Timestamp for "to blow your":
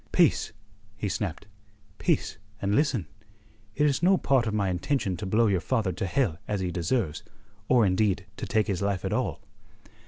5.17-5.59